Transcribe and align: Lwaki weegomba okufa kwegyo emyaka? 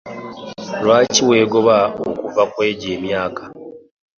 Lwaki 0.83 1.21
weegomba 1.29 1.77
okufa 2.09 2.43
kwegyo 2.51 2.87
emyaka? 2.97 3.43